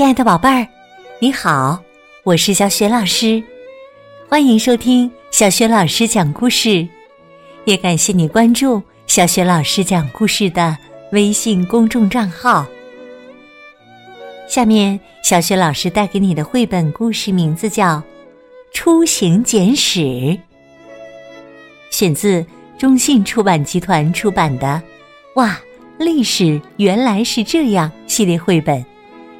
[0.00, 0.66] 亲爱的宝贝儿，
[1.18, 1.78] 你好，
[2.24, 3.42] 我是小雪老师，
[4.30, 6.88] 欢迎收听小雪老师讲故事，
[7.66, 10.74] 也感谢你关注小雪老师讲故事的
[11.12, 12.64] 微信公众账号。
[14.48, 17.96] 下面，小雪老师带给你的绘本故事名字叫
[18.72, 20.00] 《出行简史》，
[21.90, 22.42] 选自
[22.78, 24.66] 中信出版集团出版的
[25.34, 25.60] 《哇，
[25.98, 28.82] 历史原来是这样》系列绘本。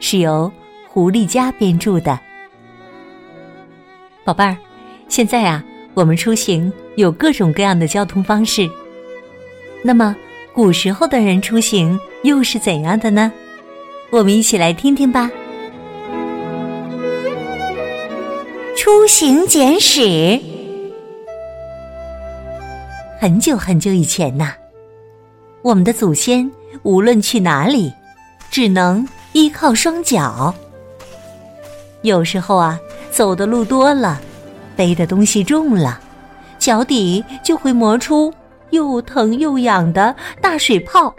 [0.00, 0.50] 是由
[0.88, 2.18] 胡丽佳编著的，
[4.24, 4.56] 宝贝儿，
[5.08, 5.62] 现在啊，
[5.94, 8.68] 我们出行有各种各样的交通方式。
[9.82, 10.14] 那么，
[10.52, 13.32] 古时候的人出行又是怎样的呢？
[14.10, 15.30] 我们一起来听听吧。
[18.76, 20.40] 出行简史。
[23.20, 24.54] 很久很久以前呐，
[25.62, 26.50] 我们的祖先
[26.82, 27.92] 无论去哪里，
[28.50, 29.06] 只能。
[29.32, 30.54] 依靠双脚，
[32.02, 32.78] 有时候啊，
[33.10, 34.20] 走的路多了，
[34.74, 36.00] 背的东西重了，
[36.58, 38.32] 脚底就会磨出
[38.70, 41.14] 又疼又痒的大水泡。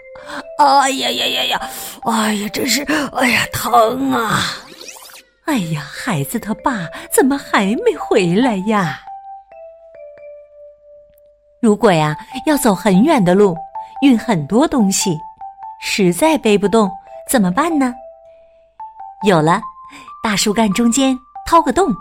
[0.58, 1.70] 哎呀呀呀呀！
[2.04, 2.84] 哎呀，真是
[3.14, 4.42] 哎呀疼啊！
[5.46, 9.00] 哎呀，孩子他爸怎么还没回来呀？
[11.62, 13.56] 如果呀要走很远的路，
[14.02, 15.18] 运很多东西，
[15.82, 16.92] 实在背不动，
[17.30, 17.94] 怎么办呢？
[19.28, 19.62] 有了，
[20.24, 21.94] 大树干中间掏个洞，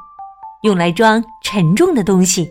[0.62, 2.48] 用来装沉重的东西。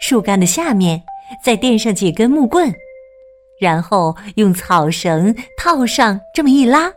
[0.00, 1.02] 树干的下面
[1.42, 2.72] 再垫上几根木棍，
[3.60, 6.90] 然后用草绳套上，这么一拉，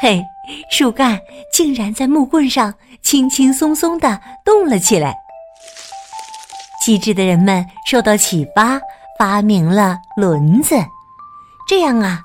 [0.00, 0.24] 嘿，
[0.70, 1.20] 树干
[1.52, 5.16] 竟然在木棍上轻轻松松的动了起来。
[6.84, 8.80] 机智的人们受到启发，
[9.18, 10.76] 发明了轮子，
[11.68, 12.22] 这样啊，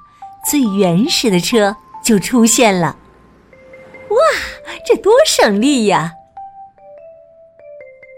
[0.47, 1.75] 最原始的车。
[2.05, 2.95] 就出现了，
[4.09, 4.17] 哇，
[4.87, 6.13] 这多省力呀！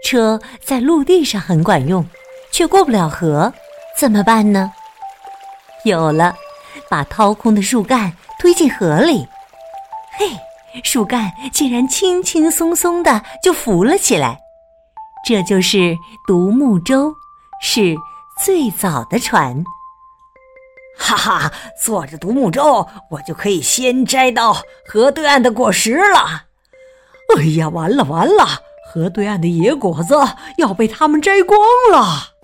[0.04, 2.06] 车在陆地上很管用，
[2.52, 3.52] 却过不了河，
[3.98, 4.70] 怎么办呢？
[5.84, 6.36] 有了，
[6.90, 9.26] 把掏空的树干推进河里，
[10.18, 10.30] 嘿，
[10.84, 14.38] 树干竟然轻轻松松的就浮了起来。
[15.26, 15.96] 这就是
[16.26, 17.14] 独木舟，
[17.62, 17.96] 是
[18.44, 19.64] 最早的船。
[20.98, 26.44] 哈哈，坐着独木舟，我就可以先摘到河对岸的果实了。
[27.36, 28.44] 哎呀，完了完了，
[28.92, 30.16] 河对岸的野果子
[30.58, 31.58] 要被他们摘光
[31.92, 32.34] 了。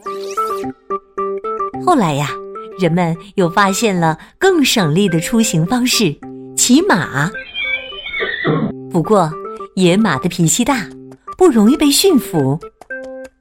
[1.84, 2.30] 后来呀，
[2.78, 6.16] 人们又发现了更省力的出行方式——
[6.56, 7.30] 骑马。
[8.90, 9.30] 不过，
[9.74, 10.86] 野马的脾气大，
[11.36, 12.58] 不容易被驯服，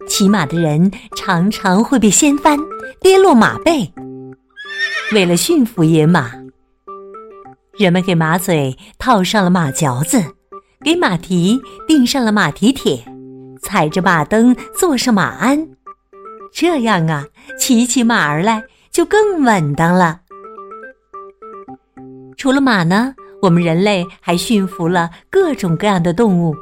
[0.07, 2.57] 骑马的人常常会被掀翻，
[2.99, 3.93] 跌落马背。
[5.13, 6.31] 为了驯服野马，
[7.77, 10.19] 人们给马嘴套上了马嚼子，
[10.83, 13.05] 给马蹄钉上了马蹄铁，
[13.61, 15.67] 踩着马蹬坐上马鞍，
[16.51, 17.27] 这样啊，
[17.59, 20.21] 骑起马儿来就更稳当了。
[22.35, 23.13] 除了马呢，
[23.43, 26.55] 我们人类还驯服了各种各样的动物，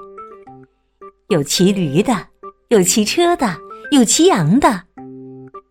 [1.29, 2.27] 有骑驴的，
[2.67, 3.55] 有骑车的，
[3.91, 4.81] 有骑羊的，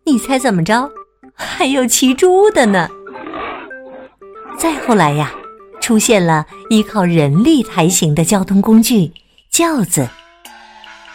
[0.03, 0.89] 你猜怎么着？
[1.35, 2.87] 还有骑猪的呢。
[4.57, 5.31] 再后来呀，
[5.79, 9.11] 出现了依靠人力抬行的交通工具——
[9.49, 10.07] 轿子。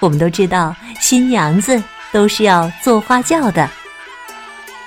[0.00, 1.82] 我们都知道，新娘子
[2.12, 3.68] 都是要坐花轿的。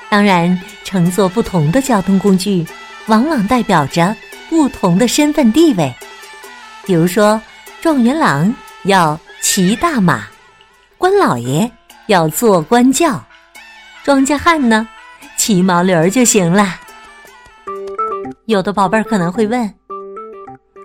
[0.09, 2.65] 当然，乘坐不同的交通工具，
[3.07, 4.15] 往往代表着
[4.49, 5.93] 不同的身份地位。
[6.85, 7.41] 比如说，
[7.81, 8.53] 状元郎
[8.83, 10.27] 要骑大马，
[10.97, 11.71] 官老爷
[12.07, 13.23] 要坐官轿，
[14.03, 14.87] 庄稼汉呢？
[15.49, 16.63] 骑毛驴儿就行了。
[18.45, 19.73] 有的宝贝儿可能会问：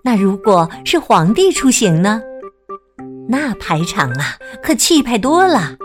[0.03, 2.23] 那如果是皇帝出行呢？
[3.29, 4.25] 那排场啊，
[4.63, 5.77] 可气派多了。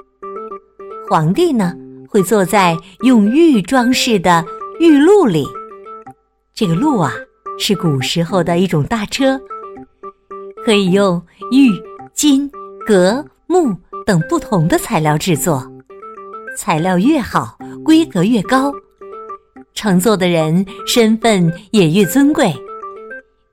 [1.10, 1.76] 皇帝呢，
[2.08, 4.46] 会坐在用玉装饰的
[4.80, 5.46] 玉鹿里。
[6.54, 7.12] 这个鹿啊，
[7.60, 9.38] 是古时候的一种大车，
[10.64, 11.22] 可以用
[11.52, 11.78] 玉、
[12.14, 12.50] 金、
[12.88, 13.76] 革、木
[14.06, 15.70] 等不同的材料制作。
[16.56, 17.58] 材料越好。
[17.84, 18.72] 规格越高，
[19.74, 22.54] 乘坐的人身份也越尊贵。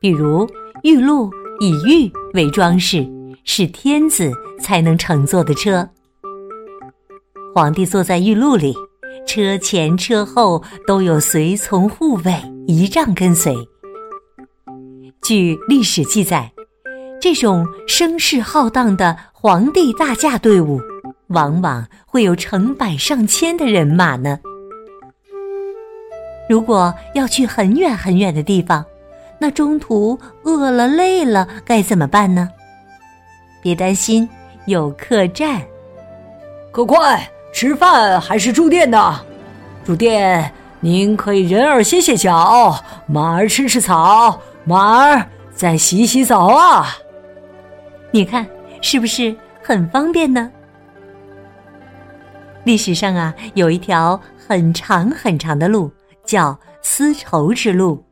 [0.00, 0.48] 比如
[0.82, 1.30] 玉露
[1.60, 3.06] 以玉为装饰，
[3.44, 4.30] 是天子
[4.60, 5.88] 才能乘坐的车。
[7.54, 8.74] 皇帝坐在玉露里，
[9.26, 12.34] 车前车后都有随从护卫
[12.66, 13.56] 仪仗跟随。
[15.22, 16.52] 据历史记载，
[17.20, 20.80] 这种声势浩荡的皇帝大驾队伍。
[21.28, 24.38] 往往会有成百上千的人马呢。
[26.48, 28.84] 如果要去很远很远的地方，
[29.38, 32.48] 那中途饿了累了该怎么办呢？
[33.60, 34.28] 别担心，
[34.66, 35.60] 有客栈。
[36.70, 39.20] 可快吃饭还是住店呢？
[39.84, 46.96] 住店，您可以人儿歇歇脚，马儿吃吃草，马儿再洗洗澡啊。
[48.12, 48.46] 你看
[48.80, 50.50] 是不是很方便呢？
[52.66, 55.88] 历史上啊，有一条很长很长的路，
[56.24, 58.04] 叫丝绸之路。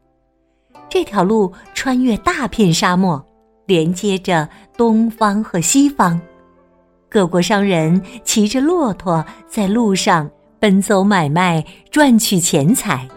[0.89, 3.21] 这条路穿越大片沙漠，
[3.67, 6.21] 连接着东方和西方。
[7.09, 10.31] 各国商人骑着骆驼在路上
[10.61, 11.61] 奔走买卖，
[11.91, 13.09] 赚取钱财。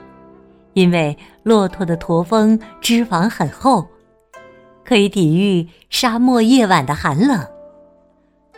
[0.74, 3.86] 因为骆驼的驼峰脂肪很厚，
[4.84, 7.46] 可以抵御沙漠夜晚的寒冷。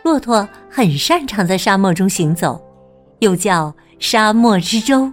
[0.02, 2.58] 骆驼很擅长在沙漠中行走。
[3.20, 5.10] 又叫沙漠之舟。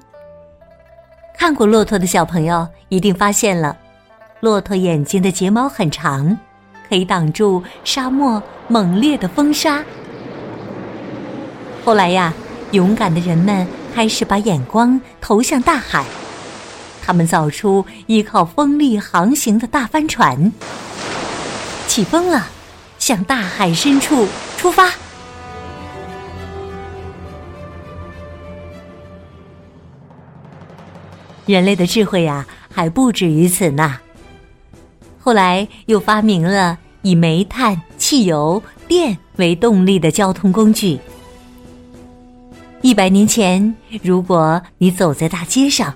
[1.37, 3.77] 看过骆驼的小朋友一定发现了，
[4.39, 6.37] 骆驼眼睛的睫毛很长，
[6.89, 9.83] 可以挡住沙漠猛烈的风沙。
[11.85, 12.33] 后来呀，
[12.71, 16.03] 勇敢的人们开始把眼光投向大海，
[17.05, 20.51] 他们造出依靠风力航行的大帆船。
[21.87, 22.47] 起风了，
[22.99, 24.27] 向大海深处
[24.57, 24.91] 出发。
[31.47, 33.97] 人类的智慧呀，还不止于此呢。
[35.17, 40.99] 后来又发明了以煤炭、汽油、电为动力的交通工具。
[42.81, 45.93] 一百年前，如果你走在大街上，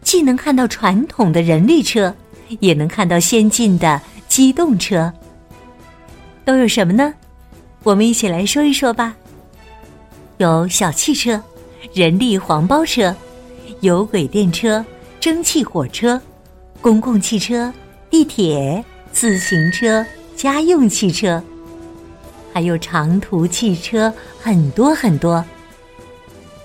[0.00, 2.14] 既能看到传统的人力车，
[2.60, 5.12] 也能看到先进的机动车。
[6.44, 7.12] 都有什么呢？
[7.82, 9.14] 我们一起来说一说吧。
[10.38, 11.40] 有小汽车、
[11.92, 13.14] 人力黄包车。
[13.84, 14.82] 有轨电车、
[15.20, 16.18] 蒸汽火车、
[16.80, 17.70] 公共汽车、
[18.08, 18.82] 地铁、
[19.12, 20.02] 自行车、
[20.34, 21.42] 家用汽车，
[22.50, 24.10] 还有长途汽车，
[24.40, 25.44] 很多很多。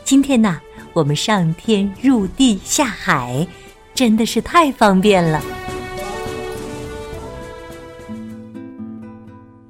[0.06, 0.62] 今天呢，
[0.94, 3.46] 我们上天入地下海，
[3.94, 5.44] 真的是太方便了。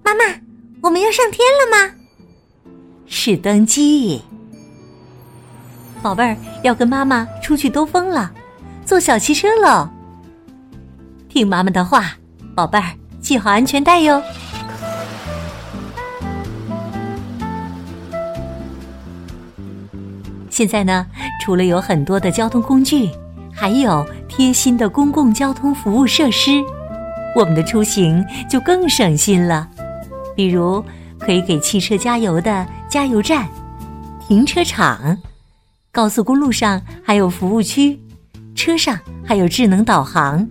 [0.04, 0.40] 妈妈，
[0.82, 1.96] 我们要上天了吗？
[3.08, 4.22] 是登机。
[6.02, 8.32] 宝贝儿要跟妈妈出去兜风了，
[8.86, 9.90] 坐小汽车喽。
[11.28, 12.14] 听妈妈的话，
[12.56, 12.86] 宝贝儿
[13.22, 14.22] 系好安全带哟。
[20.50, 21.06] 现在呢，
[21.42, 23.10] 除了有很多的交通工具，
[23.54, 26.62] 还有贴心的公共交通服务设施，
[27.36, 29.68] 我们的出行就更省心了。
[30.36, 30.84] 比如，
[31.20, 33.48] 可以给汽车加油的加油站、
[34.28, 35.18] 停车场。
[35.92, 38.00] 高速公路上还有服务区，
[38.54, 40.48] 车上还有智能导航。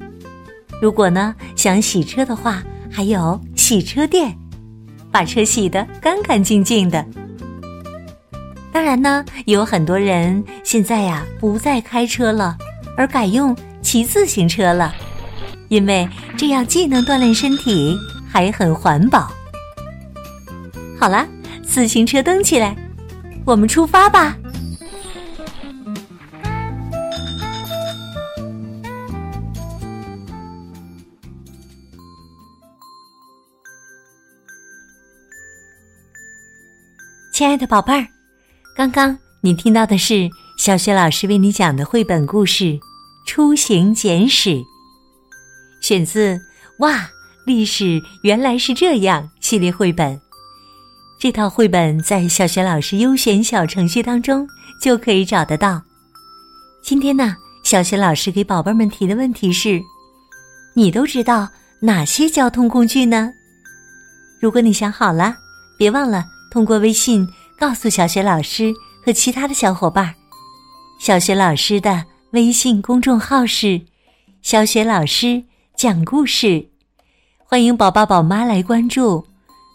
[0.83, 4.37] 如果呢想洗车的话，还有洗车店，
[5.13, 7.05] 把车洗得干干净净的。
[8.73, 12.57] 当然呢，有很多人现在呀不再开车了，
[12.97, 14.93] 而改用骑自行车了，
[15.69, 17.97] 因为这样既能锻炼身体，
[18.29, 19.33] 还很环保。
[20.99, 21.27] 好啦，
[21.63, 22.77] 自行车蹬起来，
[23.45, 24.37] 我们出发吧。
[37.39, 38.05] 亲爱的宝贝儿，
[38.75, 42.65] 刚刚你听到的是小雪老师为你讲的绘本故事
[43.29, 44.51] 《出行简史》，
[45.81, 46.35] 选自
[46.81, 47.09] 《哇，
[47.47, 50.21] 历史原来是这样》系列绘本。
[51.21, 54.45] 这套绘本在小雪老师优选小程序当中
[54.83, 55.81] 就可以找得到。
[56.83, 59.81] 今天呢，小雪老师给宝贝们提的问题是：
[60.75, 61.49] 你都知道
[61.83, 63.33] 哪些交通工具呢？
[64.41, 65.37] 如果你想好了，
[65.79, 66.25] 别忘了。
[66.51, 67.29] 通过微信
[67.59, 68.73] 告诉小雪老师
[69.05, 70.15] 和其他的小伙伴。
[70.99, 73.81] 小雪老师的微信公众号是
[74.43, 75.45] “小雪老师
[75.77, 76.69] 讲故事”，
[77.45, 79.25] 欢迎宝宝宝妈来关注。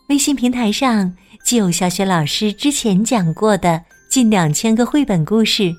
[0.10, 1.14] 微信平台上
[1.46, 5.74] 既有小雪老师之前讲过的近两千个绘本故事，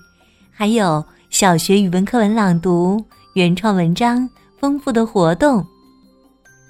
[0.50, 5.66] 还有小学语文课文朗读、原创文章、丰富的活动。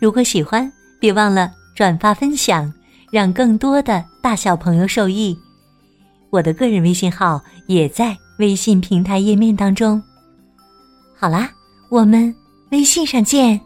[0.01, 2.73] 如果喜欢，别忘了转发分享。
[3.13, 5.39] 让更多的大小朋友受益。
[6.31, 10.03] 我的个人微信号也在微信平台页面当中。
[11.15, 11.51] 好啦，
[11.91, 12.35] 我们
[12.71, 13.61] 微信上见。